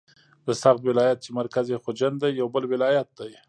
د 0.45 0.47
سغد 0.61 0.83
ولایت 0.87 1.17
چې 1.25 1.29
مرکز 1.39 1.65
یې 1.71 1.81
خجند 1.85 2.17
دی 2.21 2.29
یو 2.39 2.47
بل 2.53 2.63
ولایت 2.73 3.09
دی. 3.19 3.31